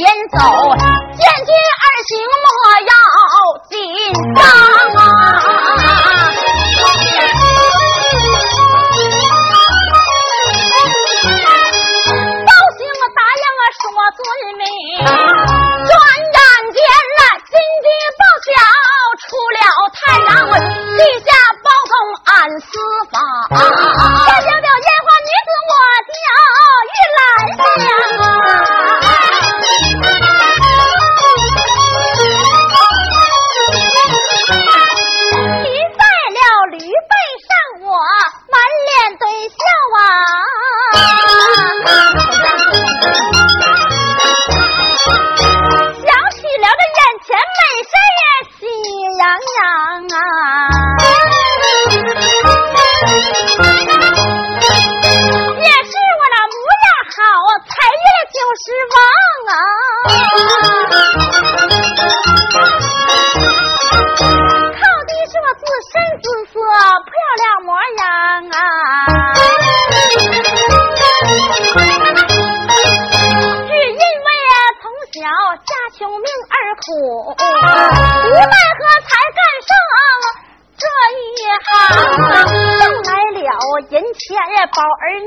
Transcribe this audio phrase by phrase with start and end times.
[0.00, 0.69] 前走，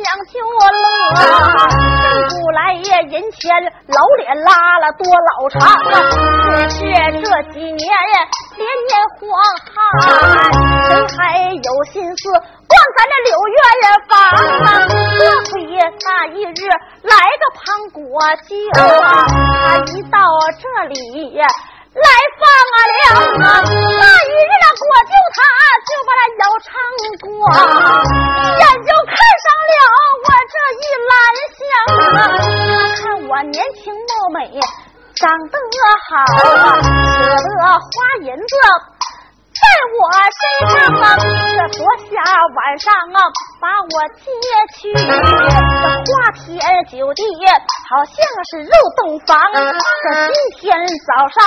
[0.03, 0.35] 娘就
[0.83, 0.85] 乐；
[2.03, 3.41] 挣不来也银钱，
[3.87, 5.95] 老脸拉了多老长啊。
[6.43, 6.77] 只是
[7.23, 7.81] 这几年
[8.57, 9.21] 连年荒
[9.63, 9.73] 旱，
[10.87, 11.19] 谁还
[11.51, 12.21] 有心思
[12.67, 13.57] 逛咱这柳院
[14.09, 14.11] 房？
[15.17, 15.53] 这非
[16.05, 16.59] 那一日
[17.03, 18.01] 来个庞国
[18.47, 20.17] 舅，他一到
[20.59, 20.93] 这里。
[21.93, 22.07] 来
[22.39, 22.41] 放
[22.73, 22.93] 啊了
[23.45, 23.61] 啊！
[23.61, 25.37] 那一日那果舅他
[25.85, 26.67] 就把那腰长
[27.21, 29.13] 过，一眼就看
[29.43, 29.75] 上了
[30.23, 31.11] 我这一兰
[31.57, 31.61] 香
[32.17, 32.17] 啊！
[32.97, 34.37] 看我年轻貌美，
[35.15, 35.53] 长得
[36.09, 36.11] 好，
[37.13, 37.21] 舍
[37.59, 37.85] 得花
[38.21, 38.53] 银子。
[39.73, 42.13] 在我身上啊，这昨下
[42.53, 43.17] 晚上啊，
[43.59, 44.23] 把我接
[44.77, 46.13] 去，这花
[46.45, 46.45] 天
[46.85, 47.23] 酒地，
[47.89, 48.13] 好像
[48.51, 49.31] 是入洞房。
[49.51, 50.61] 这今天
[51.07, 51.41] 早上，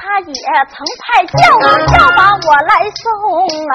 [0.00, 0.34] 他也
[0.70, 1.64] 曾派轿子
[1.94, 3.00] 要把我来送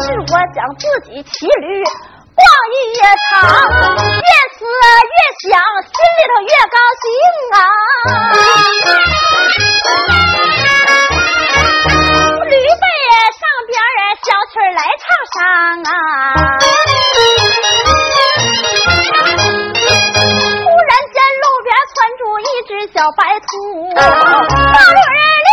[0.00, 1.84] 是我想自己骑驴
[2.34, 2.40] 逛
[2.72, 2.74] 一
[3.28, 3.36] 场，
[4.16, 4.64] 越思
[5.04, 5.14] 越
[5.50, 7.04] 想，心里头越高兴
[7.52, 7.60] 啊。
[12.48, 12.86] 驴背
[13.36, 13.84] 上边儿
[14.22, 15.04] 小曲来唱
[15.34, 15.36] 上
[15.84, 15.86] 啊！
[20.64, 23.46] 忽然间路边窜出一只小白兔，
[23.96, 25.45] 大驴了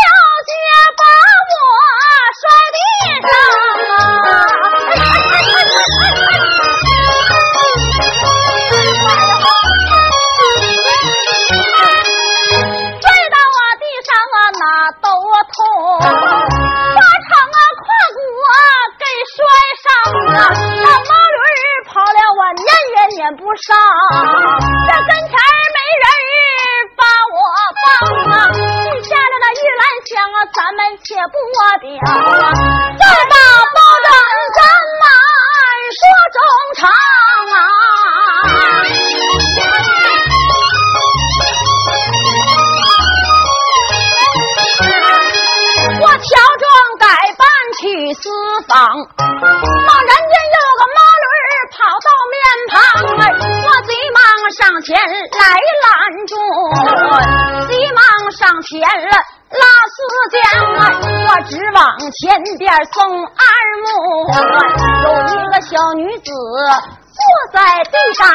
[67.14, 67.22] 坐
[67.54, 68.28] 在地上，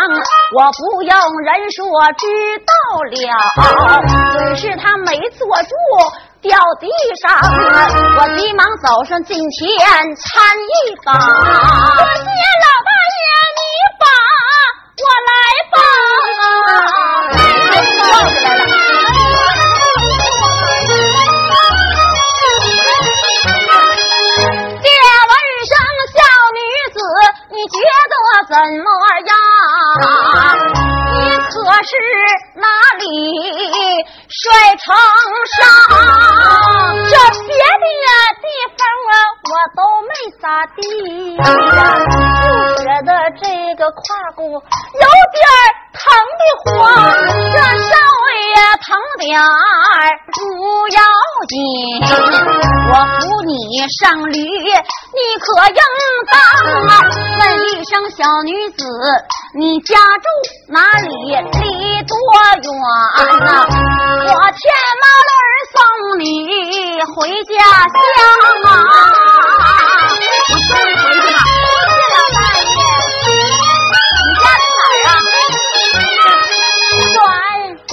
[0.56, 1.85] 我不用人说
[2.17, 2.25] 知
[2.65, 2.73] 道
[3.03, 3.12] 了，
[4.33, 5.71] 只是他没坐住
[6.41, 6.89] 掉地
[7.21, 7.27] 上，
[8.19, 9.67] 我急忙走上近前
[10.15, 10.25] 搀
[10.65, 11.12] 一把，
[43.93, 45.43] 胯骨有点
[45.94, 46.02] 疼
[46.38, 46.69] 的慌，
[47.52, 47.93] 这少
[48.38, 48.55] 爷
[48.85, 48.87] 疼
[49.19, 49.44] 点儿
[50.32, 50.37] 不
[50.88, 50.99] 要
[51.49, 51.55] 紧，
[52.90, 53.52] 我扶你
[54.00, 55.81] 上驴，你可应
[56.31, 56.35] 当
[56.88, 56.90] 啊？
[57.40, 58.85] 问一声小女子，
[59.55, 60.25] 你家住
[60.69, 61.08] 哪里？
[61.61, 62.17] 离多
[62.55, 62.64] 远
[63.40, 64.61] 呐、我牵
[65.00, 65.32] 马轮
[65.73, 65.76] 送
[66.19, 66.23] 你
[67.14, 67.55] 回家
[67.88, 67.96] 乡
[68.64, 68.69] 啊！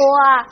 [0.06, 0.46] 我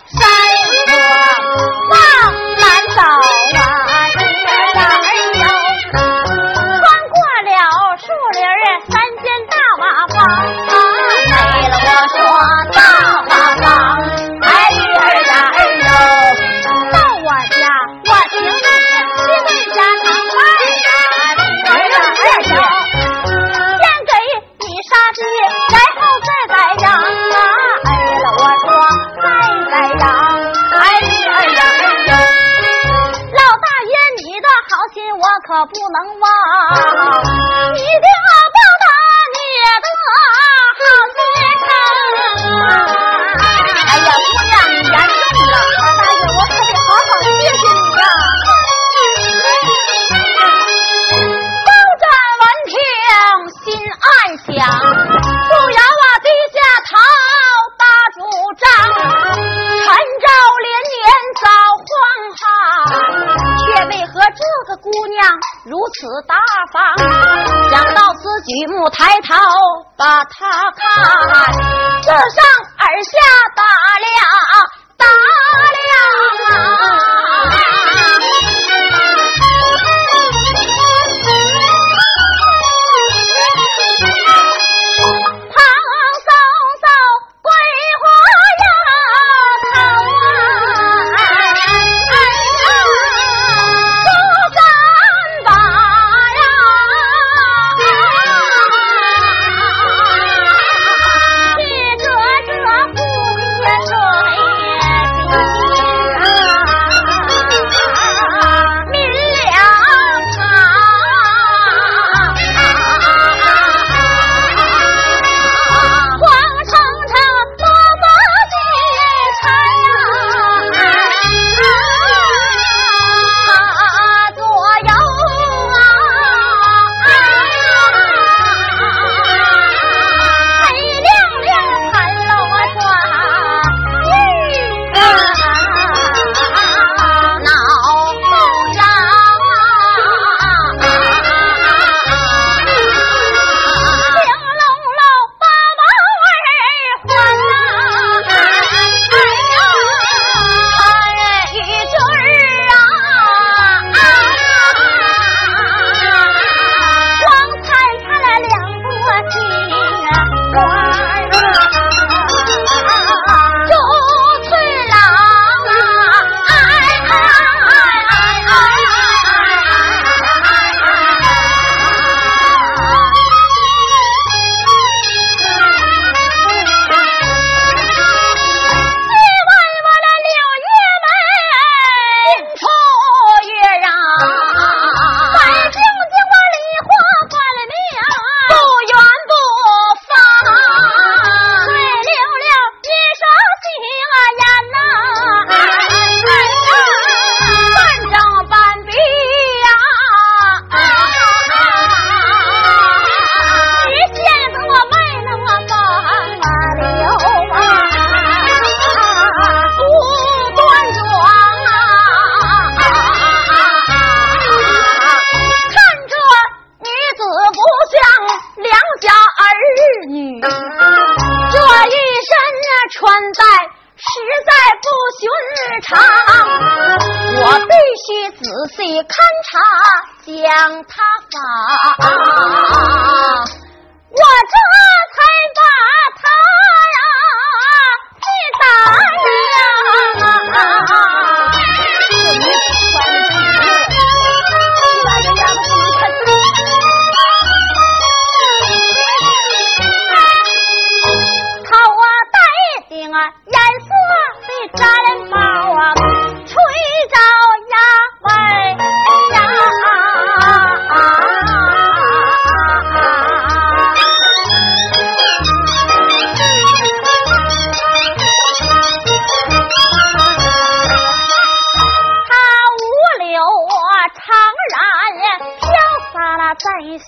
[35.94, 36.43] Bang!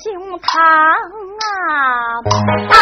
[0.03, 0.59] 胸膛
[1.39, 2.74] 啊！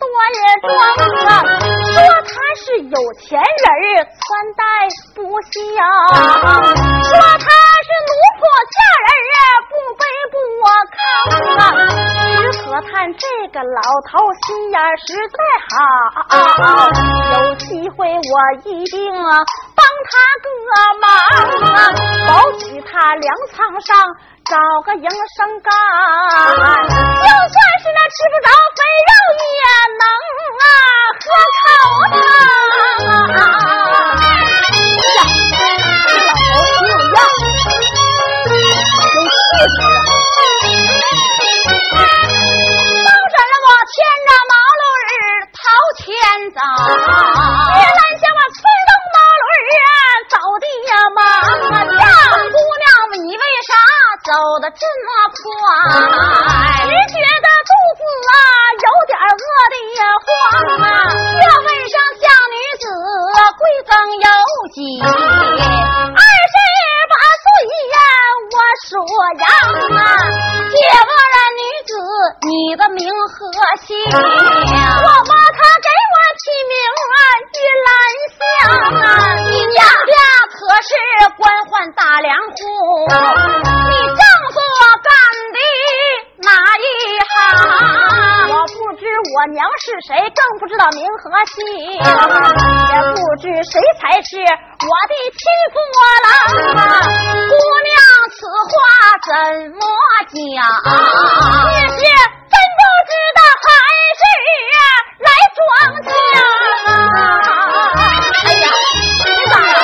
[0.00, 1.30] 还挺端庄啊，
[1.92, 3.68] 说他是有钱人
[4.04, 4.20] 穿
[4.56, 4.62] 戴
[5.14, 5.18] 不
[5.52, 5.54] 香，
[7.04, 7.46] 说他
[7.86, 8.40] 是奴仆
[8.74, 8.76] 下
[9.06, 9.38] 人啊，
[9.70, 10.34] 不卑不
[10.92, 10.98] 亢
[11.60, 11.62] 啊，
[12.36, 14.12] 只可叹这个老头
[14.46, 14.76] 心眼
[15.06, 15.38] 实在
[15.70, 15.74] 好，
[17.32, 18.34] 有机会我
[18.64, 19.30] 一定啊
[20.08, 20.12] 他
[20.42, 20.46] 个
[21.00, 21.04] 忙
[21.74, 21.78] 啊，
[22.26, 23.88] 保许他粮仓上
[24.44, 24.52] 找
[24.84, 25.72] 个营生干，
[26.86, 29.10] 就算是那吃不着肥肉
[29.56, 29.62] 也
[29.98, 30.04] 能
[30.62, 30.64] 啊
[31.22, 31.26] 喝
[31.56, 31.64] 口
[32.12, 32.18] 汤
[33.36, 33.38] 啊！
[35.16, 35.18] 呀，
[36.08, 37.18] 这老头挺有样，有
[37.58, 37.98] 气质
[41.96, 41.98] 啊！
[43.04, 43.34] 当真
[43.64, 43.94] 我牵
[44.26, 45.58] 着毛驴儿朝
[45.98, 46.04] 前
[46.54, 46.58] 走，
[49.66, 49.82] 人
[50.30, 51.18] 走的呀忙
[51.72, 51.74] 啊！
[51.82, 51.98] 丈
[52.50, 52.86] 姑娘，
[53.24, 53.74] 你为啥
[54.24, 54.30] 走
[54.60, 55.40] 的这么快？
[56.84, 58.34] 只觉得肚子啊
[58.84, 59.76] 有点饿的
[60.24, 60.26] 慌
[60.82, 60.86] 啊！
[61.42, 62.84] 要问上小女子
[63.58, 63.90] 贵庚
[64.22, 64.28] 有
[64.72, 64.78] 几？
[65.02, 66.20] 二，
[68.84, 69.00] 说
[69.40, 69.46] 呀
[69.96, 70.00] 啊！
[70.68, 71.90] 借我这女子
[72.42, 73.48] 你的名和
[73.86, 76.76] 姓，我把她给我起名
[77.12, 77.16] 啊
[77.56, 77.88] 玉兰
[78.36, 78.38] 香
[79.00, 79.04] 啊！
[79.48, 80.12] 你娘家
[80.52, 80.92] 可是
[81.38, 81.40] 官
[81.70, 82.52] 宦大粮户，
[83.08, 84.20] 你丈
[84.52, 84.56] 夫
[85.02, 85.08] 干
[85.56, 85.58] 的
[86.44, 86.84] 哪一
[87.32, 87.34] 行？
[88.48, 89.02] 我不知
[89.34, 91.56] 我娘是谁，更不知道名和姓，
[91.96, 92.02] 也
[93.14, 95.40] 不知谁才是我的亲
[95.72, 95.74] 夫
[96.22, 96.28] 郎
[96.76, 97.00] 啊！
[97.48, 97.52] 姑
[97.86, 97.95] 娘，
[98.38, 98.76] 此话
[99.24, 99.32] 怎
[99.72, 99.80] 么
[100.28, 100.36] 讲？
[101.72, 103.66] 你是真不知道，还
[104.20, 104.22] 是
[105.24, 105.26] 来
[105.56, 105.58] 装
[106.04, 106.06] 腔
[106.84, 107.58] 啊？
[108.44, 108.64] 哎呀，
[109.24, 109.80] 你咋了？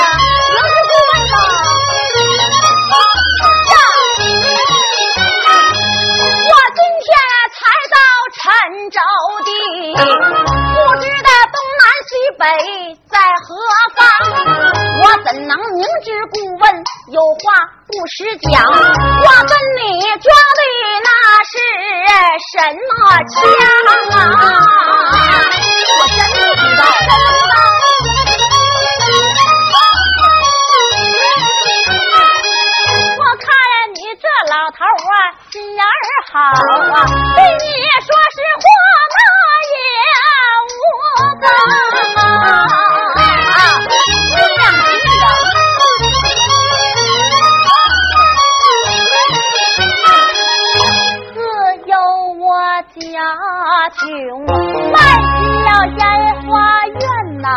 [0.52, 1.34] 能是顾问吗？
[3.72, 3.74] 呀，
[6.44, 7.08] 我今天
[7.56, 7.96] 才到
[8.36, 8.40] 陈
[8.90, 8.98] 州
[9.46, 9.48] 地，
[9.96, 12.40] 不知道东南西北
[13.08, 13.48] 在何
[13.96, 13.98] 方，
[15.24, 17.42] 怎能明知故问，有话
[17.86, 18.64] 不实讲？
[18.66, 20.24] 我跟你装
[20.58, 20.62] 的
[21.04, 21.08] 那
[21.44, 21.52] 是
[22.52, 22.54] 什
[22.88, 22.90] 么
[23.28, 23.32] 枪
[24.10, 24.20] 啊？
[25.94, 26.80] 我真不知道，
[33.18, 33.46] 我看
[33.94, 35.14] 你这老头啊，
[35.50, 35.86] 心眼儿
[36.32, 36.96] 好啊，
[37.36, 37.64] 对你
[38.00, 38.64] 说实话
[39.12, 39.16] 那
[39.72, 39.76] 也
[40.68, 40.80] 无
[41.40, 42.81] 妨。
[53.90, 54.46] 穷，
[54.92, 54.98] 卖
[55.38, 55.68] 进了
[55.98, 56.00] 烟
[56.42, 56.50] 花
[56.86, 57.02] 院
[57.40, 57.48] 呐、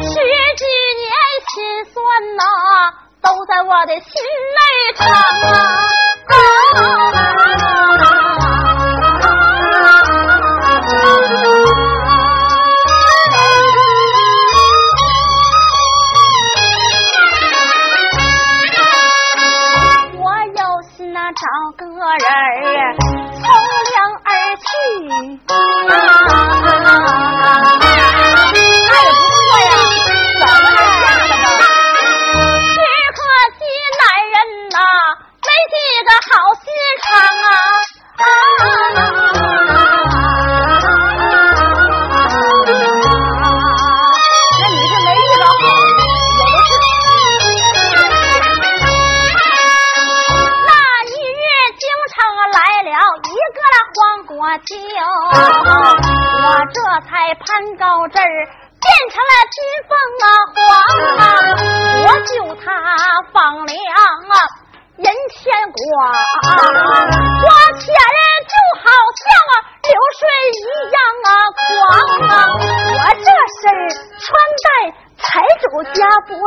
[0.00, 0.14] 十
[0.56, 0.64] 几
[1.00, 1.10] 年
[1.48, 1.54] 心
[1.92, 1.96] 酸
[2.36, 2.42] 呐、
[3.22, 4.12] 都在我的心
[4.54, 4.58] 内
[4.96, 5.02] 藏
[5.50, 5.54] 啊。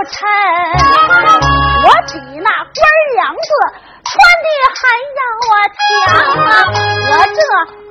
[0.07, 0.27] 沉，
[1.83, 2.79] 我比那官
[3.15, 3.49] 娘子。
[4.07, 4.81] 穿的还
[5.17, 5.19] 要
[5.75, 6.15] 强
[6.47, 6.49] 啊！
[7.11, 7.39] 我这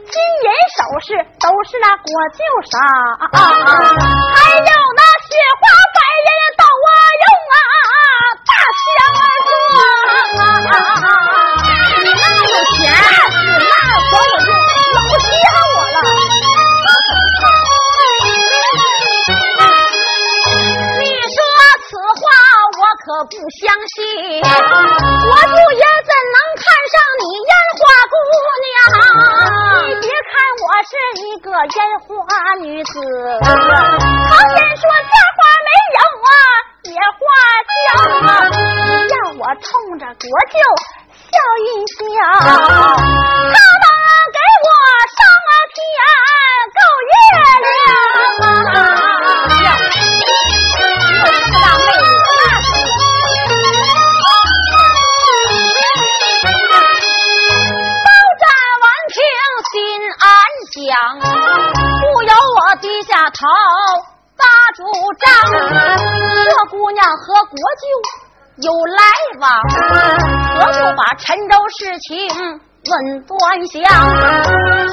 [0.09, 2.75] 金银首饰都是那国舅赏，
[68.63, 69.03] 有来
[69.41, 69.51] 往，
[70.59, 72.11] 何不把陈州事情
[72.89, 72.93] 问
[73.27, 73.83] 端详？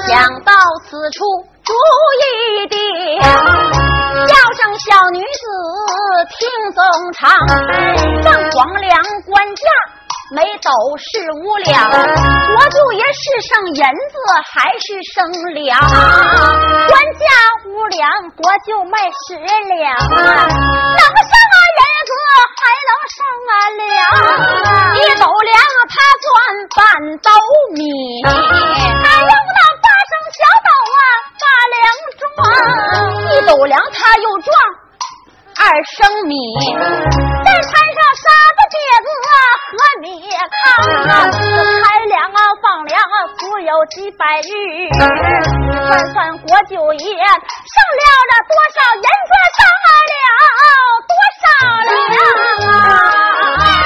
[0.06, 0.52] 想到
[0.84, 1.24] 此处，
[1.64, 1.72] 主
[2.20, 2.78] 意定，
[3.22, 5.24] 叫声小女子
[6.38, 7.22] 听总唱，
[8.22, 9.62] 让黄粱官家。
[10.30, 14.16] 没斗是无两，国舅爷是剩银子
[14.50, 15.78] 还是剩粮？
[15.78, 17.24] 官家
[17.66, 21.63] 无粮，国舅卖十两，能剩啊
[22.60, 23.16] 还能剩
[23.50, 23.82] 啊粮？
[24.96, 25.54] 一斗粮
[25.88, 26.26] 他赚
[26.74, 26.78] 半
[27.18, 27.28] 斗
[27.74, 27.80] 米，
[28.24, 31.00] 还用那八升小斗啊
[31.40, 31.76] 八两
[32.20, 32.22] 装，
[33.30, 34.48] 一斗粮他又赚
[35.64, 36.36] 二升米，
[37.42, 39.08] 再摊上沙子疖子。
[39.74, 41.24] 和米糠啊，
[41.82, 44.44] 开粮啊，放粮啊，足有几百日。
[44.92, 50.28] 算算国舅爷剩了了多少银子，剩了
[51.08, 51.42] 多少
[51.88, 53.83] 粮啊？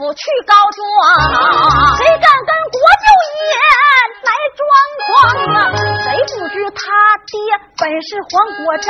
[0.00, 0.80] 府去告状？
[2.00, 3.04] 谁敢跟国舅
[3.36, 3.52] 爷？
[4.24, 4.64] 来装
[4.96, 5.08] 狂
[5.52, 5.68] 啊！
[5.76, 6.80] 谁不知他
[7.28, 7.36] 爹
[7.76, 8.88] 本是黄国昭？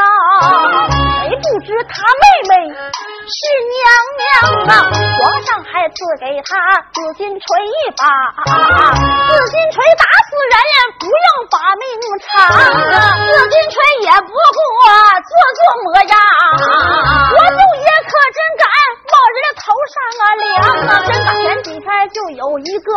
[1.27, 3.43] 谁不知他妹妹是
[3.75, 3.83] 娘
[4.23, 4.87] 娘啊？
[5.19, 6.55] 皇上还赐给他
[6.95, 8.07] 紫金锤一把，
[8.47, 10.55] 紫金锤打死人
[10.95, 11.91] 不用把命
[12.23, 12.31] 长，
[13.19, 13.75] 紫金锤
[14.07, 14.39] 也不过
[15.27, 16.15] 做做模样。
[17.31, 18.63] 国舅爷可真敢
[19.31, 20.47] 人家头上啊量
[20.89, 20.91] 啊！
[21.07, 22.91] 真敢前几天就有一个。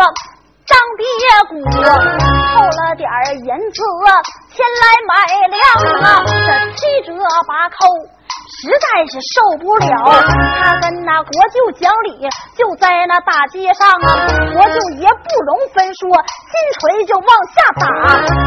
[0.65, 1.03] 张爹
[1.49, 3.03] 姑凑了点
[3.35, 3.83] 银子
[4.55, 5.11] 前来买
[5.51, 5.59] 粮
[6.01, 7.11] 啊，这七折
[7.45, 7.75] 八扣
[8.47, 10.23] 实在是受不了。
[10.63, 16.15] 他跟那国舅讲理，就在那大街上啊，国舅也不容分说，
[16.47, 17.83] 金锤就往下打，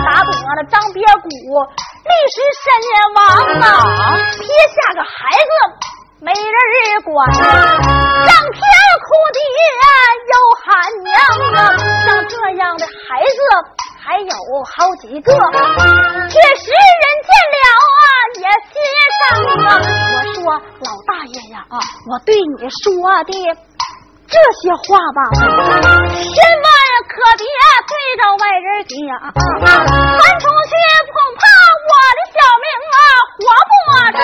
[0.09, 2.67] 打得那张鳖骨立时身
[3.13, 3.21] 亡
[3.61, 4.41] 啊，撇
[4.73, 5.95] 下个孩子。
[6.19, 8.59] 没人管，上天
[9.05, 9.39] 哭地
[10.33, 10.65] 又喊
[11.05, 11.13] 娘
[11.53, 11.59] 啊！
[12.07, 13.39] 像这样的孩子
[14.03, 14.33] 还有
[14.65, 17.57] 好几个，确实人见了
[17.93, 18.03] 啊
[18.35, 18.75] 也心
[19.21, 19.25] 伤
[19.67, 19.69] 啊！
[20.17, 20.37] 我说
[20.81, 21.73] 老大爷呀啊，
[22.11, 22.83] 我对你说
[23.25, 23.31] 的
[24.27, 25.45] 这些话吧，千
[26.65, 26.67] 万
[27.07, 27.45] 可别
[27.87, 28.97] 对着外人讲，
[29.37, 30.73] 传出去
[31.13, 31.45] 恐怕
[31.85, 32.99] 我的小命啊
[33.37, 33.73] 活不
[34.17, 34.19] 成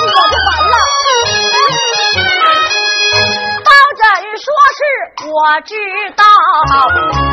[0.00, 0.74] 我就完了。
[3.64, 4.02] 包拯
[4.36, 4.44] 说
[4.76, 4.80] 是
[5.28, 5.74] 我知
[6.16, 6.24] 道，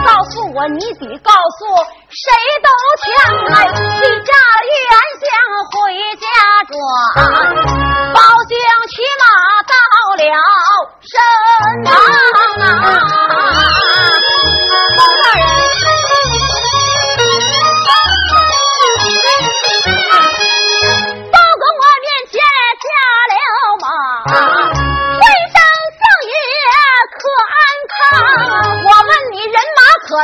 [0.05, 1.59] 告诉我你得告诉
[2.09, 2.21] 谁
[2.63, 2.67] 都
[3.01, 3.05] 强
[3.45, 3.73] 来，立
[4.25, 4.31] 着
[4.67, 4.85] 原
[5.21, 5.25] 相
[5.71, 5.73] 回
[6.17, 6.25] 家
[6.67, 6.75] 转，
[8.13, 8.17] 包
[8.49, 8.51] 拯
[8.89, 9.23] 骑马
[9.63, 9.73] 到
[10.17, 10.21] 了
[11.01, 11.13] 身
[11.83, 11.87] 旁
[12.61, 13.86] 啊。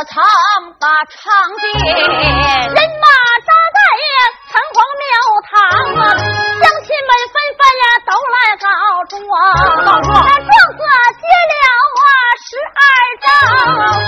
[0.04, 0.22] 长
[0.78, 1.22] 把长
[1.58, 1.64] 剑，
[1.96, 3.06] 人马
[3.40, 4.16] 扎在呀
[4.50, 5.08] 城隍庙
[5.48, 5.52] 堂
[5.96, 8.68] 啊，乡亲们纷纷呀都来告
[9.08, 9.12] 状，
[9.84, 10.82] 告状，那状子
[11.20, 11.64] 接了
[11.96, 12.04] 啊
[12.44, 12.82] 十二
[13.24, 13.26] 张，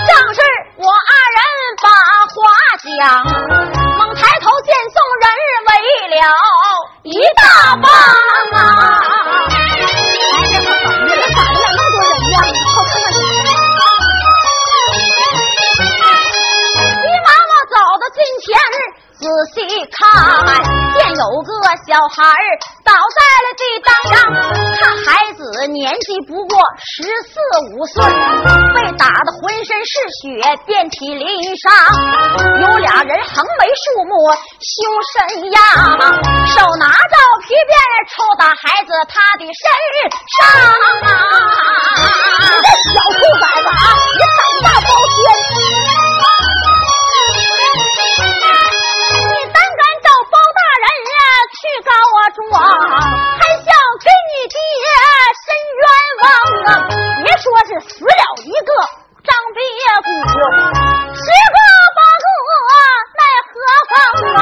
[0.07, 0.39] 正是
[0.77, 1.41] 我二人
[1.83, 1.85] 把
[2.29, 2.37] 话
[2.85, 3.25] 讲，
[3.97, 5.25] 猛抬头见宋人
[5.67, 5.71] 围
[6.15, 6.21] 了
[7.05, 7.85] 一大帮
[8.61, 9.26] 啊。
[19.57, 20.61] 看
[20.93, 21.49] 见有个
[21.89, 22.45] 小孩儿
[22.85, 24.15] 倒在了地当上，
[24.77, 27.41] 他孩子年纪不过十四
[27.73, 28.05] 五岁，
[28.75, 31.73] 被打得浑身是血，遍体鳞伤。
[32.61, 34.13] 有俩人横眉竖目
[34.61, 34.77] 修
[35.17, 35.59] 身样，
[36.49, 37.17] 手拿着
[37.49, 37.73] 皮鞭
[38.13, 39.57] 抽打孩子他的身
[40.37, 40.45] 上。
[42.39, 43.73] 你这小兔崽子啊！
[44.13, 44.69] 你胆大
[52.37, 53.73] 状，还想
[54.05, 54.55] 给你爹
[55.41, 55.47] 伸
[55.81, 55.85] 冤
[56.21, 56.25] 枉
[56.67, 56.69] 啊！
[57.25, 58.13] 别说是死了
[58.45, 58.71] 一个
[59.25, 59.59] 张别
[60.05, 60.09] 谷，
[61.17, 61.57] 十个
[61.97, 62.27] 八个
[63.17, 63.53] 奈何
[63.91, 63.95] 方
[64.37, 64.39] 啊！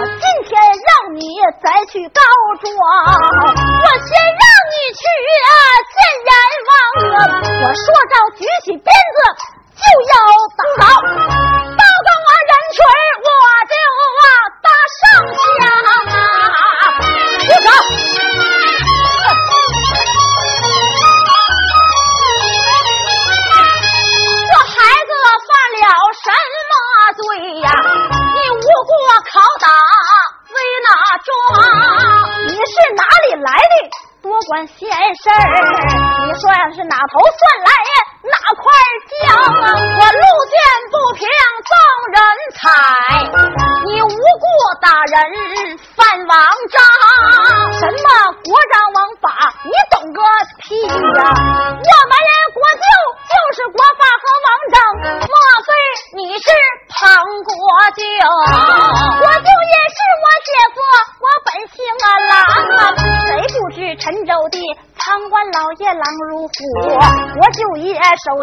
[0.06, 1.20] 今天让你
[1.62, 2.20] 再去告
[2.62, 4.08] 状，我先
[4.40, 5.04] 让你去
[5.92, 6.32] 见阎
[6.68, 6.72] 王
[7.12, 7.16] 啊！
[7.62, 8.40] 我说着举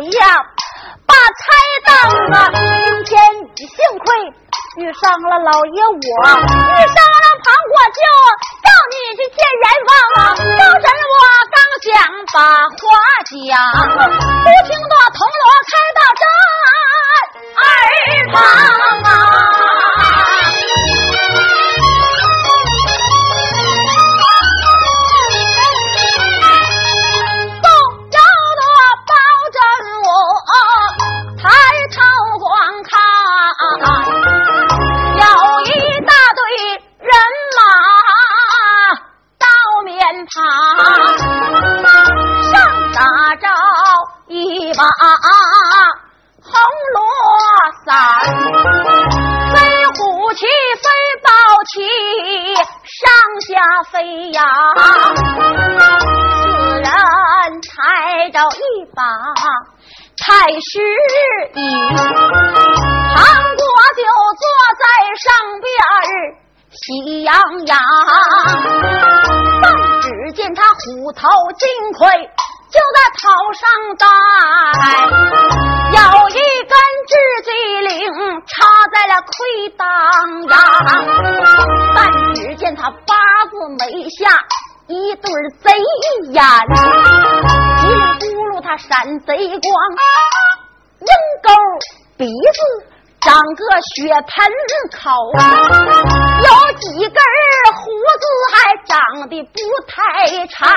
[0.04, 0.46] 呀
[1.06, 1.42] 把菜
[1.86, 1.92] 当
[2.34, 2.60] 啊，今
[3.06, 3.12] 天
[3.56, 4.06] 你幸亏。
[4.78, 8.00] 遇上了老爷我，遇上了庞国舅，
[8.64, 10.32] 叫你去见阎王啊！
[10.32, 11.92] 当真我刚想
[12.32, 12.36] 把
[12.66, 12.80] 话
[13.28, 13.52] 讲，
[13.92, 16.24] 不听得铜锣开到这
[17.60, 17.64] 耳
[18.32, 18.36] 旁
[19.04, 19.14] 啊！
[50.34, 50.84] 旗，飞
[51.24, 51.30] 宝
[51.72, 51.82] 旗，
[52.56, 53.04] 上
[53.42, 53.50] 下
[53.92, 53.96] 飞
[54.32, 54.40] 扬。
[56.42, 56.44] 此
[56.78, 56.86] 人
[57.62, 57.70] 抬
[58.32, 58.60] 着一
[58.96, 59.02] 把
[60.18, 60.80] 太师
[61.54, 61.60] 椅，
[63.16, 63.20] 韩
[63.56, 63.64] 国
[63.98, 64.02] 就
[64.40, 64.44] 坐
[64.80, 64.84] 在
[65.18, 65.26] 上
[65.60, 65.66] 边
[66.72, 66.84] 喜
[67.24, 67.30] 洋
[67.66, 67.78] 洋，
[69.62, 69.66] 但
[70.02, 71.68] 只见他虎头金
[71.98, 72.08] 盔
[72.72, 73.22] 就在头
[73.54, 73.62] 上
[73.98, 74.04] 戴，
[75.92, 76.40] 有一
[77.02, 77.50] 根雉鸡
[78.12, 78.52] 翎插
[78.94, 79.30] 在了盔
[79.76, 79.82] 当
[80.50, 80.54] 上。
[81.96, 82.00] 但
[82.36, 83.16] 只见他八
[83.50, 84.20] 字眉下
[84.88, 85.24] 一对
[85.64, 85.72] 贼
[86.32, 86.44] 眼，
[87.80, 89.74] 叽里咕噜他闪贼光，
[91.00, 91.08] 鹰
[91.44, 91.50] 钩
[92.18, 92.91] 鼻子。
[93.22, 94.52] 长个血盆
[94.92, 95.12] 口，
[96.42, 97.16] 有几根
[97.78, 97.82] 胡
[98.18, 98.56] 子还
[98.88, 98.98] 长
[99.30, 99.54] 得不
[99.88, 99.94] 太
[100.48, 100.68] 长，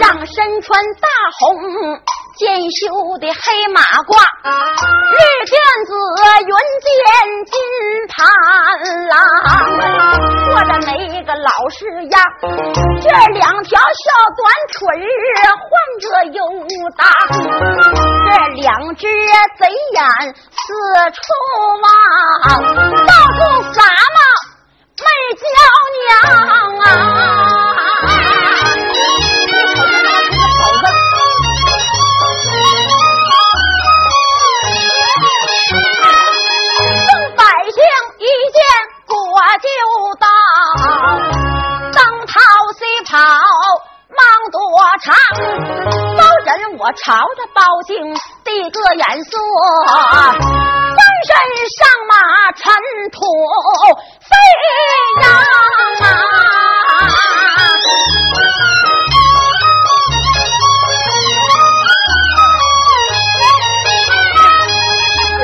[0.00, 1.06] 上身穿大
[1.38, 2.00] 红
[2.38, 4.16] 肩袖的黑马褂，
[5.12, 5.52] 绿辫
[5.84, 5.92] 子
[6.40, 6.88] 云肩
[7.44, 7.54] 金
[8.08, 8.16] 盘
[9.08, 9.12] 郎，
[10.48, 10.88] 坐着没
[11.24, 12.16] 个老式样，
[13.02, 14.40] 这两条小短
[14.72, 14.78] 腿
[15.36, 15.68] 儿晃
[16.00, 16.40] 着又
[16.96, 17.04] 大，
[18.24, 19.06] 这两只
[19.58, 20.00] 贼眼。
[20.78, 21.18] 四处
[21.82, 21.86] 望，
[23.06, 23.38] 到处
[23.72, 24.18] 撒嘛
[25.02, 25.44] 媚娇
[25.98, 26.06] 娘
[26.78, 26.82] 啊！
[37.06, 37.42] 众百
[37.74, 37.76] 姓
[38.18, 38.22] 一
[38.54, 38.56] 见
[39.06, 39.12] 果
[39.58, 39.66] 就
[40.20, 40.24] 到，
[41.92, 42.32] 东逃
[42.78, 43.12] 西跑
[44.14, 44.16] 忙
[44.52, 44.56] 躲
[45.02, 45.06] 藏，
[46.16, 47.02] 包拯我朝
[47.34, 47.90] 着包敬
[48.44, 49.30] 递个眼色。
[51.28, 52.14] 身上马
[52.52, 52.72] 尘
[53.12, 53.20] 土
[54.22, 54.32] 飞
[55.20, 55.28] 扬
[56.00, 56.02] 啊！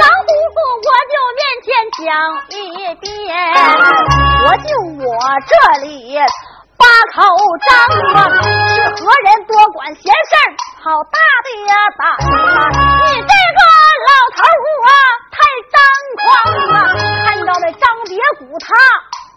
[0.00, 1.68] 老祖父，我就面前
[2.00, 2.00] 讲
[2.48, 2.56] 一
[2.96, 3.04] 遍，
[4.46, 4.72] 我就
[5.04, 5.06] 我
[5.46, 6.16] 这里
[6.78, 7.16] 八口
[7.66, 7.68] 张
[8.14, 8.16] 啊，
[8.74, 10.32] 是何人多管闲事
[10.82, 11.46] 好大的
[11.98, 12.02] 胆！
[12.24, 13.60] 你这个
[14.00, 14.40] 老头
[14.86, 14.88] 啊！
[15.72, 15.76] 张
[16.20, 16.24] 狂
[16.74, 16.76] 啊！
[17.26, 18.74] 看到那张别骨他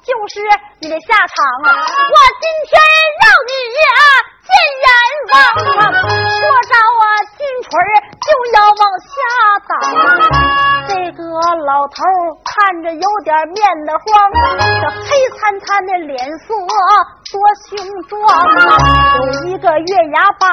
[0.03, 0.39] 就是
[0.79, 1.35] 你的下场
[1.65, 1.69] 啊！
[1.75, 2.71] 我今天
[3.21, 3.51] 让你
[4.47, 4.49] 见
[4.83, 4.87] 阎
[5.31, 5.35] 王
[5.77, 5.81] 啊！
[6.01, 7.05] 说着啊，
[7.37, 7.69] 金锤
[8.23, 9.11] 就要往下
[9.67, 9.71] 打。
[10.87, 11.19] 这个
[11.65, 11.95] 老头
[12.45, 14.05] 看着有点面的慌，
[14.81, 16.45] 这黑灿灿的脸色
[17.31, 17.35] 多
[17.67, 17.69] 凶
[18.07, 19.17] 壮啊！
[19.17, 20.47] 有一个月牙疤。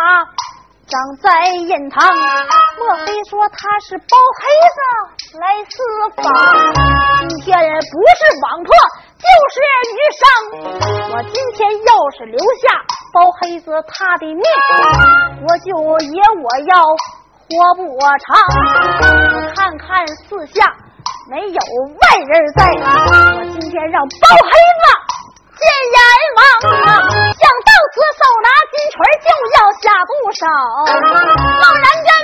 [0.86, 4.04] 长在印堂，莫非说他是包
[4.36, 4.44] 黑
[4.74, 4.78] 子
[5.38, 5.72] 来私
[6.16, 6.22] 访？
[7.28, 8.68] 今天不是网破
[9.18, 9.56] 就是
[9.88, 10.22] 遇上，
[11.10, 12.62] 我今天要是留下
[13.14, 14.44] 包黑子他的命，
[15.48, 15.68] 我就
[16.12, 16.84] 爷我要
[17.48, 17.80] 活不
[18.18, 18.36] 长。
[19.54, 20.70] 看看四下
[21.30, 22.60] 没有外人在，
[23.38, 24.84] 我今天让包黑子。
[25.56, 25.62] 见
[25.94, 25.96] 阎
[26.36, 27.23] 王
[30.34, 30.46] 手。
[30.46, 32.23] 猛然间，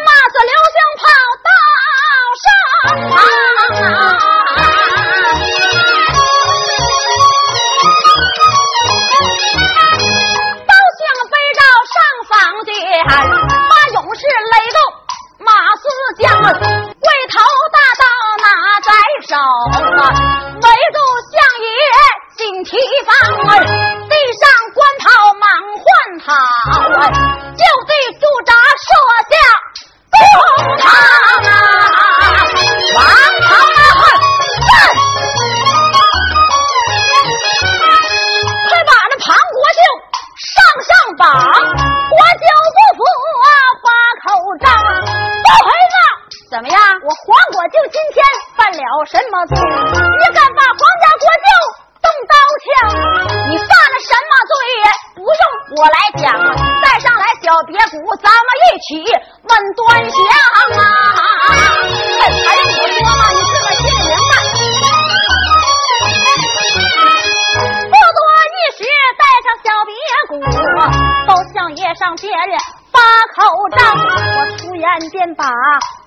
[75.09, 75.45] 便把。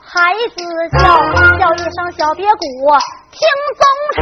[0.05, 0.61] 孩子
[0.99, 1.01] 叫
[1.57, 2.61] 叫一声小别谷，
[3.31, 3.41] 听
[3.73, 4.21] 宗长，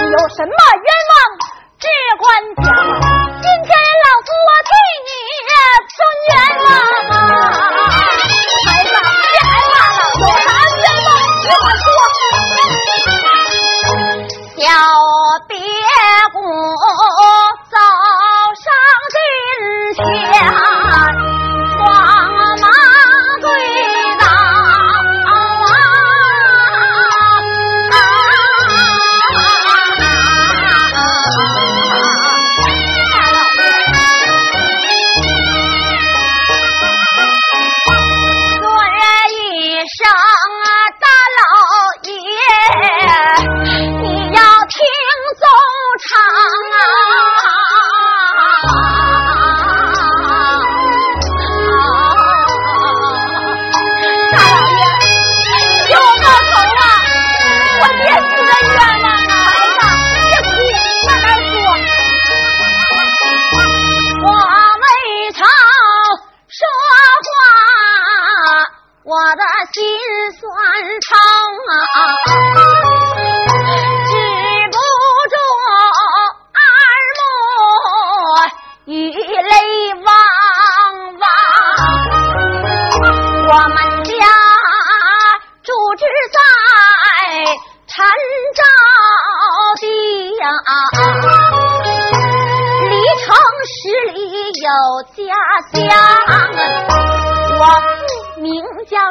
[0.00, 1.16] 你有什么冤枉，
[1.78, 1.84] 只
[2.16, 2.24] 管
[2.56, 2.64] 讲。
[3.42, 4.70] 今天老夫我替
[5.04, 5.10] 你
[5.94, 6.32] 伸冤
[6.64, 6.66] 枉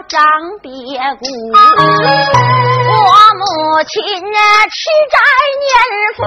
[0.07, 0.21] 张
[0.61, 0.69] 别
[1.19, 1.25] 谷，
[2.87, 2.93] 我
[3.35, 3.43] 母
[3.87, 4.77] 亲啊吃
[5.11, 5.17] 斋
[5.63, 5.71] 念
[6.15, 6.19] 佛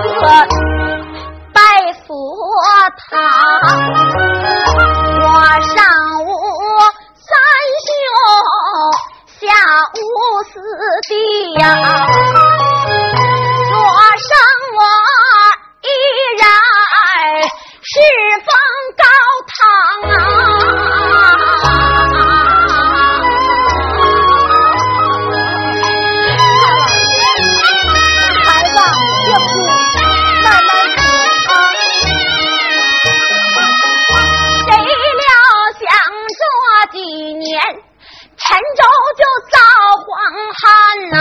[1.53, 1.59] 拜
[2.07, 2.09] 佛
[3.11, 3.11] 堂，
[5.21, 5.27] 我
[5.63, 5.79] 上
[6.25, 6.29] 午
[7.15, 7.29] 三
[7.87, 7.91] 休，
[9.41, 9.43] 下
[9.95, 9.99] 午
[10.53, 10.53] 四
[11.09, 11.11] 弟
[11.61, 11.63] 呀，
[13.69, 13.73] 桌
[14.19, 14.29] 上
[14.75, 14.79] 我
[15.83, 15.89] 依
[16.39, 16.43] 然
[17.83, 17.89] 是
[18.45, 18.49] 奉
[18.99, 19.05] 高
[19.47, 19.59] 堂
[20.11, 21.40] 啊。
[40.61, 40.67] 看
[41.11, 41.15] 呐，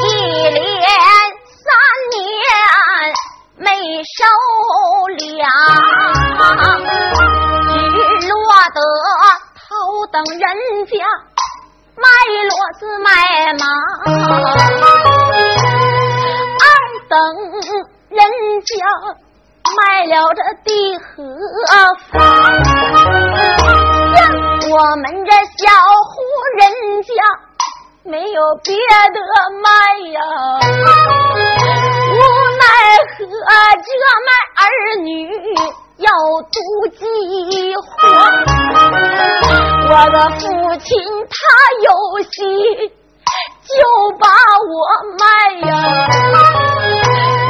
[0.00, 0.02] 一
[0.50, 0.60] 连
[1.64, 1.66] 三
[2.12, 2.14] 年
[3.56, 3.66] 没
[4.04, 4.16] 收
[5.16, 5.42] 粮，
[8.20, 8.38] 只落
[8.74, 8.78] 得
[9.58, 9.62] 头
[10.12, 10.40] 等人
[10.86, 10.92] 家
[11.96, 12.04] 卖
[12.48, 13.08] 骡子卖
[13.54, 13.62] 马，
[16.60, 16.64] 二
[17.08, 17.12] 等
[18.10, 18.20] 人
[18.62, 18.70] 家
[19.76, 21.04] 卖了这地和
[22.10, 22.12] 房，
[24.70, 25.62] 我们这小
[26.04, 26.12] 户
[26.58, 26.62] 人
[27.02, 27.08] 家
[28.04, 28.76] 没有别
[29.12, 29.18] 的
[29.62, 29.66] 卖
[30.12, 30.18] 呀，
[32.10, 32.14] 无
[32.58, 32.62] 奈
[33.08, 33.20] 何
[33.82, 33.88] 这
[34.24, 34.28] 卖
[34.60, 34.62] 儿
[35.02, 35.08] 女
[35.96, 36.08] 要
[36.52, 36.56] 赌
[36.96, 37.02] 饥
[37.76, 37.86] 荒，
[39.88, 40.42] 我的父
[40.80, 40.90] 亲
[41.30, 41.34] 他
[41.82, 41.88] 有
[42.30, 42.32] 心
[43.64, 43.72] 就
[44.20, 44.24] 把
[44.60, 44.74] 我
[45.18, 45.22] 卖
[45.68, 45.72] 呀。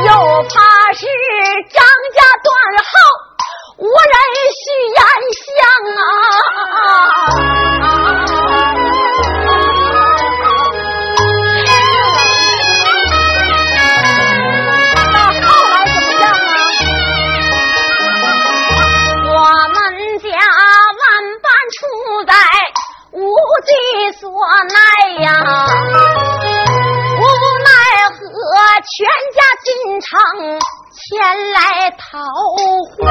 [0.04, 0.10] 又
[0.42, 1.06] 怕是
[1.72, 1.82] 张
[2.14, 2.46] 家断
[2.84, 2.92] 后，
[3.78, 4.14] 无人
[4.52, 4.62] 续
[4.92, 5.00] 烟
[5.40, 5.48] 香
[5.96, 6.00] 啊！
[15.40, 15.80] 后人
[16.20, 16.22] 啊，
[19.24, 19.32] 我
[19.72, 19.74] 们
[20.18, 20.26] 家
[21.00, 21.02] 万
[21.40, 21.74] 般处
[22.26, 22.32] 在
[23.12, 23.16] 无
[23.64, 23.70] 地
[24.20, 24.22] 所
[24.68, 24.76] 奈
[25.22, 25.26] 呀。
[28.86, 30.04] 全家进城
[30.92, 31.16] 前
[31.52, 31.56] 来
[31.92, 32.20] 讨
[32.98, 33.02] 花，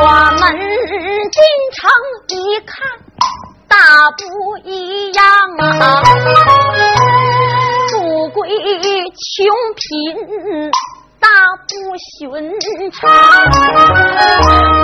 [0.00, 0.02] 我
[0.40, 0.42] 们
[1.30, 1.38] 进
[1.74, 1.76] 城
[2.28, 2.72] 一看，
[3.68, 3.76] 大
[4.12, 5.22] 不一样
[5.58, 6.02] 啊！
[7.90, 7.92] 富
[8.30, 9.44] 贵穷
[9.76, 9.82] 贫
[11.20, 11.28] 大
[11.68, 12.24] 不寻
[12.90, 12.96] 常，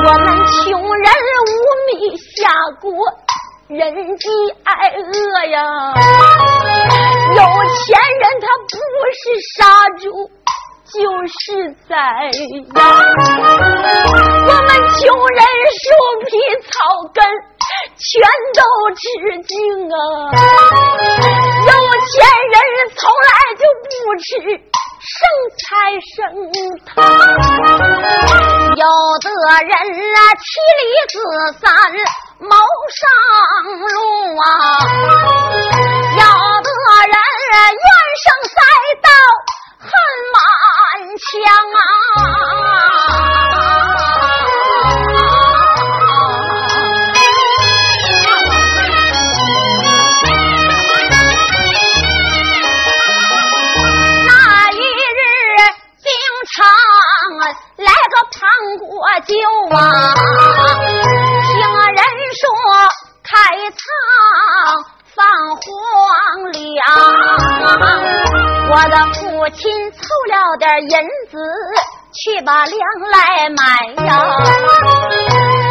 [0.05, 1.09] 我们穷人
[1.49, 1.51] 无
[1.87, 2.39] 米下
[2.83, 2.93] 锅，
[3.71, 4.29] 人饥
[4.65, 5.95] 挨饿呀！
[7.31, 7.87] 有钱
[8.19, 8.75] 人他不
[9.15, 9.23] 是
[9.57, 9.59] 杀
[9.99, 10.31] 猪。
[10.93, 10.99] 就
[11.29, 12.83] 是宰呀，
[14.45, 14.69] 我们
[14.99, 15.41] 穷人
[15.79, 15.87] 树
[16.27, 16.31] 皮
[16.67, 16.69] 草
[17.15, 17.23] 根
[17.95, 18.11] 全
[18.57, 18.61] 都
[18.97, 18.99] 吃
[19.47, 19.55] 净
[19.87, 19.95] 啊，
[20.35, 21.71] 有
[22.11, 22.13] 钱
[22.51, 22.59] 人
[22.97, 24.27] 从来就不吃
[25.03, 25.17] 剩
[25.57, 25.65] 菜
[26.15, 26.21] 剩
[26.85, 26.93] 汤，
[28.77, 28.85] 有
[29.23, 29.27] 的
[29.65, 29.73] 人
[30.15, 30.45] 啊妻
[30.77, 31.13] 离子
[31.59, 31.63] 散
[32.39, 32.53] 谋
[32.93, 33.01] 上
[33.81, 33.89] 路
[34.41, 34.45] 啊，
[36.13, 36.23] 有
[36.61, 36.69] 的
[37.09, 37.89] 人怨
[38.21, 38.61] 声载
[39.01, 39.09] 道
[39.79, 39.89] 恨
[40.33, 40.37] 满
[41.17, 41.25] 腔
[41.75, 41.81] 啊！
[59.01, 59.33] 庞国舅
[59.75, 59.81] 啊，
[61.41, 61.57] 听
[61.89, 62.01] 人
[62.37, 62.43] 说
[63.25, 63.33] 开
[63.71, 63.81] 仓
[65.17, 65.25] 放
[65.57, 65.65] 荒
[66.53, 66.61] 粮。
[68.69, 69.21] 我的父
[69.57, 69.99] 亲凑
[70.29, 70.89] 了点银
[71.31, 71.33] 子，
[72.13, 72.79] 去把粮
[73.11, 73.63] 来买
[74.05, 74.09] 呀。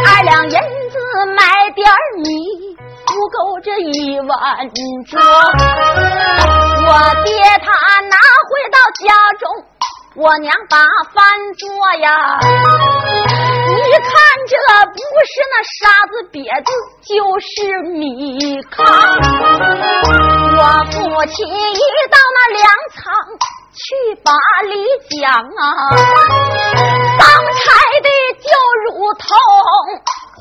[0.08, 0.98] 二两银子
[1.38, 1.88] 买点
[2.24, 2.26] 米，
[3.06, 4.28] 不够这一碗
[5.06, 5.20] 粥。
[6.82, 6.92] 我
[7.24, 7.68] 爹他
[8.02, 8.18] 拿
[8.50, 9.08] 回到家
[9.38, 9.44] 中，
[10.16, 10.78] 我娘把
[11.14, 11.68] 饭做
[12.02, 12.40] 呀。
[13.70, 14.10] 一看
[14.48, 14.56] 这
[14.92, 16.68] 不是那沙子瘪子，
[17.06, 17.48] 就是
[17.94, 18.84] 米糠。
[20.58, 20.98] 我父
[21.28, 21.80] 亲一
[22.10, 22.98] 到那粮仓
[23.72, 23.86] 去
[24.26, 24.28] 把
[24.66, 24.74] 礼
[25.22, 25.64] 讲啊，
[27.20, 27.62] 当差
[28.02, 28.10] 的
[28.42, 28.50] 就
[28.86, 29.28] 如同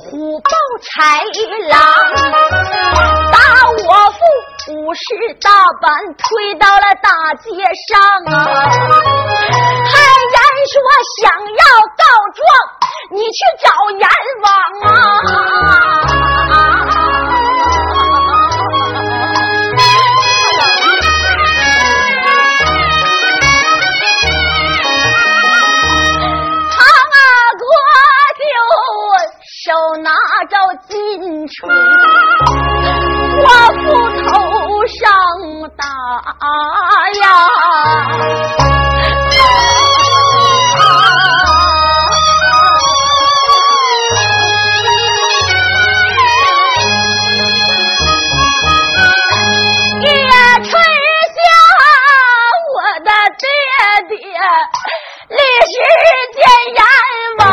[0.05, 0.94] 虎豹豺
[1.68, 1.76] 狼，
[3.32, 3.36] 把
[3.68, 4.18] 我父
[4.72, 5.03] 五十
[5.42, 5.51] 大
[5.82, 7.11] 板推到了大
[7.42, 7.51] 街
[7.88, 8.32] 上啊，
[9.84, 9.92] 还
[10.30, 10.38] 言
[10.70, 10.78] 说
[11.20, 11.62] 想要
[11.99, 12.03] 告
[12.38, 12.40] 状，
[13.11, 13.66] 你去找
[13.99, 14.07] 阎
[14.42, 14.46] 王
[14.84, 14.94] 啊。
[30.87, 31.68] 金锤，
[33.43, 33.47] 我
[33.79, 33.85] 斧
[34.29, 34.31] 头
[34.87, 34.99] 上
[35.76, 35.83] 打
[37.20, 37.22] 呀。
[50.01, 50.07] 夜
[50.62, 50.70] 吹
[51.35, 51.41] 箫，
[52.74, 53.45] 我的爹
[54.09, 54.16] 爹，
[55.29, 55.72] 立即
[56.35, 56.39] 见
[56.74, 56.79] 阎
[57.39, 57.47] 王。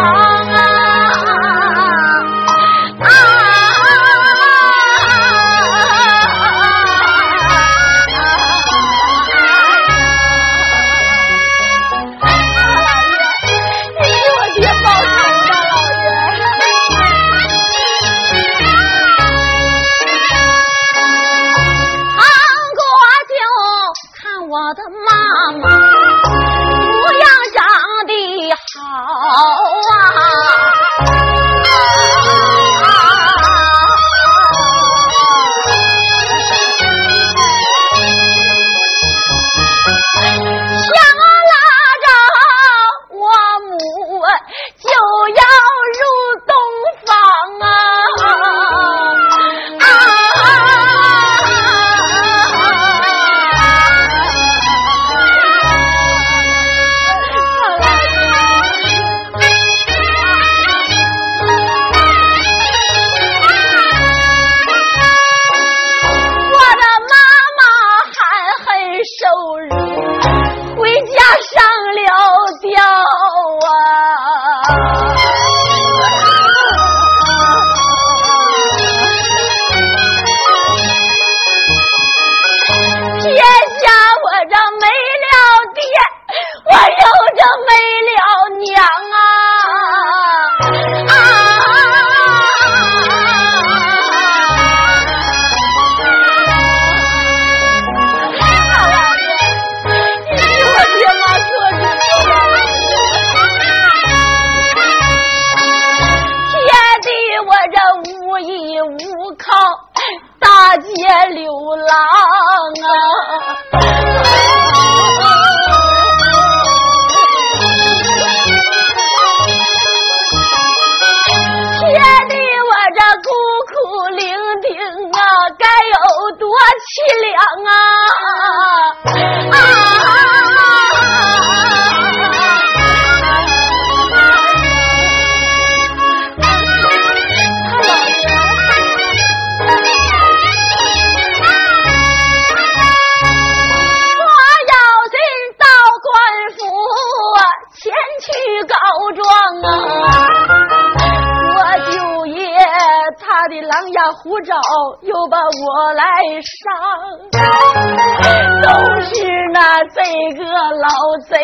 [160.16, 160.88] 那个老
[161.28, 161.36] 贼，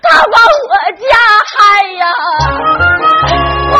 [0.00, 1.04] 他把我家
[1.52, 2.04] 害呀！
[3.72, 3.76] 我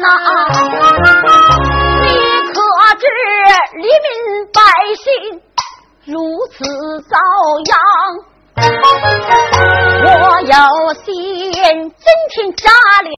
[0.00, 0.06] 呐，
[2.02, 2.06] 你
[2.52, 2.56] 可
[2.98, 3.04] 知
[3.74, 4.06] 黎民
[4.52, 4.56] 百
[4.96, 5.02] 姓
[6.06, 6.12] 如
[6.52, 6.56] 此
[7.02, 7.14] 遭
[7.64, 7.70] 殃？
[10.04, 10.06] 我
[10.40, 10.54] 有
[11.04, 11.06] 心
[11.52, 11.90] 今
[12.30, 12.62] 天杀
[13.02, 13.08] 了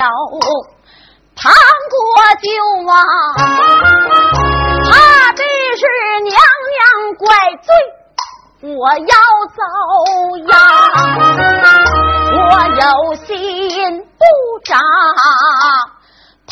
[1.34, 1.40] 唐
[1.90, 1.96] 国
[2.42, 2.46] 舅
[2.90, 2.94] 啊，
[4.84, 4.92] 怕
[5.32, 5.40] 的
[5.76, 5.82] 是
[6.24, 6.28] 娘
[6.70, 6.78] 娘
[7.16, 7.24] 怪
[7.62, 7.66] 罪。
[8.62, 9.14] 我要
[9.56, 9.58] 遭
[10.46, 10.52] 殃，
[12.36, 12.38] 我
[12.76, 12.84] 有
[13.24, 13.26] 心
[14.18, 14.22] 不
[14.64, 14.68] 长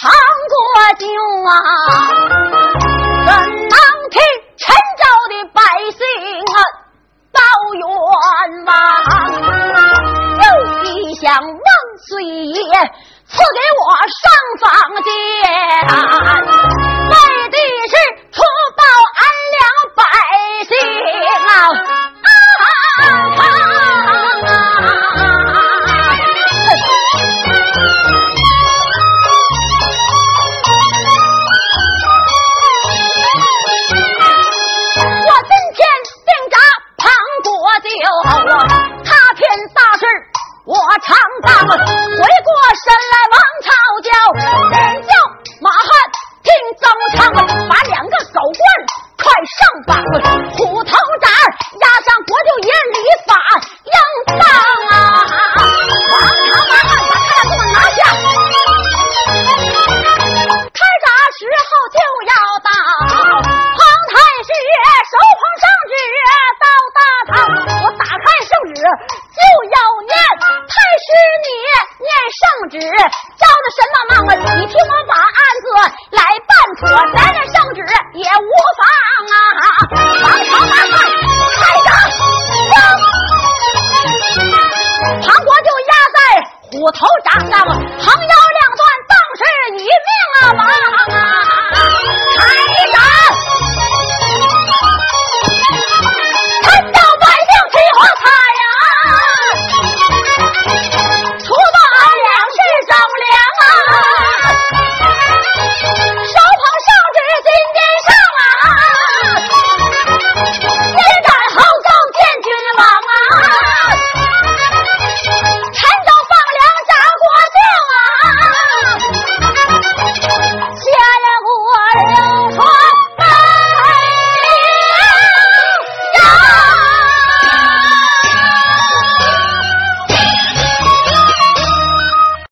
[0.00, 0.54] 唐国
[0.96, 1.04] 舅
[1.44, 1.50] 啊，
[3.26, 3.76] 怎能
[4.10, 4.16] 替
[4.56, 4.64] 陈
[4.96, 5.98] 州的百姓
[6.54, 6.56] 啊
[7.32, 7.40] 报
[7.74, 7.82] 冤
[8.64, 8.70] 枉？
[10.38, 10.44] 又
[10.84, 10.86] 一
[11.16, 11.50] 想万
[12.06, 12.62] 岁爷
[13.26, 14.22] 赐给我上
[14.60, 14.70] 房
[15.02, 15.10] 间，
[17.10, 17.14] 为
[17.48, 17.56] 的
[17.88, 17.92] 是
[18.30, 18.36] 除
[18.76, 18.80] 暴
[19.18, 19.20] 安
[19.56, 19.60] 良
[19.96, 20.00] 百
[20.68, 20.70] 姓
[21.48, 21.50] 啊
[23.36, 23.77] 啊。
[40.64, 42.50] 我常当回过
[42.84, 43.66] 身来王朝
[44.04, 44.08] 叫，
[44.70, 45.10] 人叫
[45.60, 45.88] 马汉
[46.44, 46.46] 听
[46.78, 46.82] 曾
[47.16, 47.18] 昌，
[47.68, 48.62] 把两个狗官
[49.18, 49.26] 快
[49.58, 49.90] 上榜，